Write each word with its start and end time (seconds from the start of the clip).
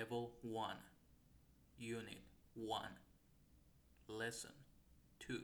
Level 0.00 0.30
1, 0.42 0.78
Unit 1.78 2.22
1, 2.56 2.88
Lesson 4.08 4.54
2. 5.18 5.42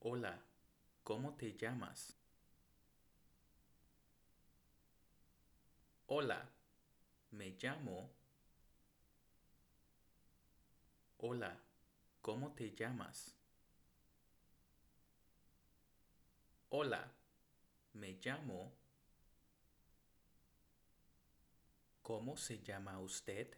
Hola, 0.00 0.38
¿cómo 1.02 1.34
te 1.36 1.56
llamas? 1.56 2.14
Hola, 6.08 6.46
me 7.30 7.56
llamo. 7.58 8.10
Hola, 11.20 11.58
¿cómo 12.20 12.52
te 12.52 12.74
llamas? 12.74 13.34
Hola, 16.68 17.10
me 17.94 18.18
llamo. 18.22 18.79
¿Cómo 22.10 22.36
se 22.36 22.58
llama 22.58 22.98
usted? 22.98 23.56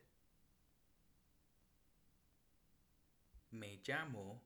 Me 3.50 3.80
llamo. 3.82 4.42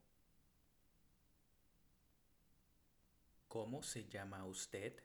¿Cómo 3.49 3.83
se 3.83 4.07
llama 4.09 4.45
usted? 4.45 5.03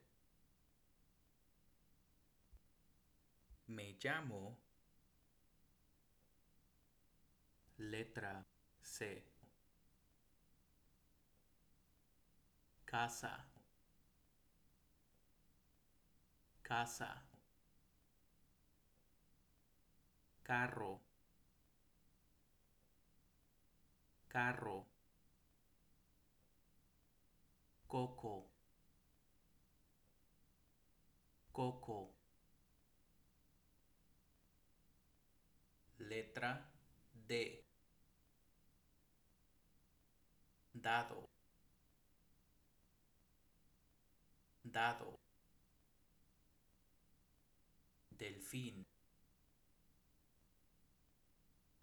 Me 3.70 3.98
llamo. 4.00 4.60
Letra 7.80 8.46
C. 8.84 9.26
Casa. 12.86 13.48
Casa. 16.62 17.30
Carro. 20.52 21.00
Carro. 24.27 24.85
Coco. 27.88 28.52
Coco. 31.54 32.13
Letra 35.99 36.70
D. 37.13 37.63
Dado. 40.74 41.29
Dado. 44.66 45.18
Delfín. 48.12 48.91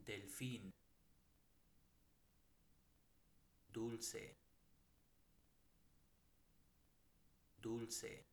Delfín. 0.08 0.72
Dulce. 3.70 4.38
Dulce. 7.60 8.24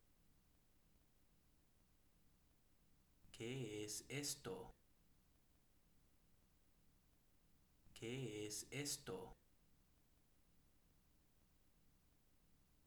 ¿Qué 3.30 3.84
es 3.84 4.06
esto? 4.08 4.72
¿Qué 7.92 8.46
es 8.46 8.66
esto? 8.70 9.36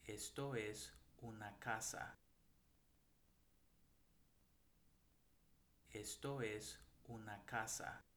Esto 0.08 0.56
es 0.56 0.92
una 1.22 1.60
casa. 1.60 2.18
Esto 5.92 6.42
es 6.42 6.80
una 7.08 7.46
casa. 7.46 8.09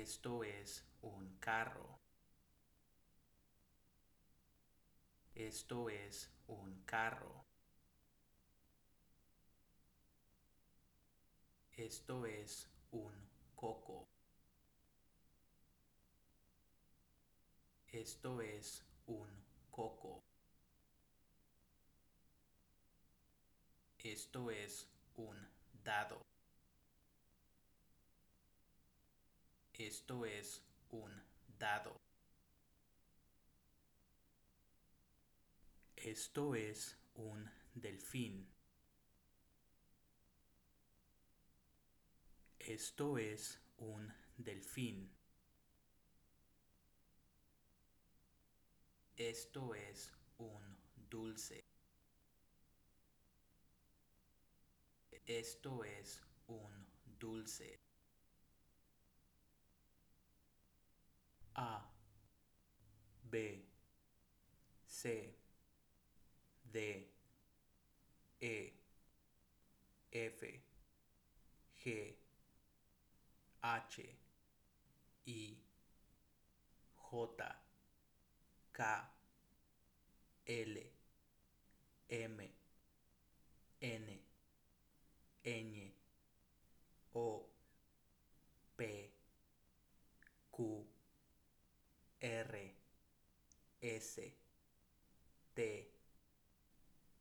Esto 0.00 0.44
es 0.44 0.84
un 1.02 1.38
carro. 1.40 1.98
Esto 5.34 5.90
es 5.90 6.30
un 6.46 6.84
carro. 6.84 7.44
Esto 11.72 12.26
es 12.26 12.68
un 12.92 13.12
coco. 13.56 14.06
Esto 17.88 18.40
es 18.40 18.84
un 19.08 19.28
coco. 19.72 20.22
Esto 23.98 24.52
es 24.52 24.86
un 25.16 25.36
dado. 25.82 26.37
Esto 29.78 30.26
es 30.26 30.60
un 30.90 31.22
dado. 31.56 32.00
Esto 35.94 36.56
es 36.56 36.96
un 37.14 37.48
delfín. 37.74 38.48
Esto 42.58 43.18
es 43.18 43.60
un 43.76 44.12
delfín. 44.36 45.08
Esto 49.16 49.74
es 49.76 50.12
un 50.38 50.76
dulce. 51.08 51.64
Esto 55.24 55.84
es 55.84 56.20
un 56.48 56.86
dulce. 57.20 57.87
A 61.58 61.80
B 63.30 63.36
C 64.86 65.10
D 66.72 66.78
E 68.40 68.72
F 70.12 70.40
G 71.82 72.14
H 73.64 74.00
I 75.26 75.56
J 77.10 77.42
K 78.72 78.84
L 80.48 80.87
S 93.80 94.20
T 95.54 95.86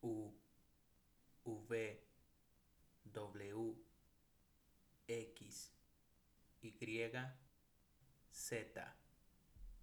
U 0.04 0.32
V 1.70 1.98
W 3.14 3.76
X 5.08 5.72
Y 6.64 7.12
Z 8.34 9.07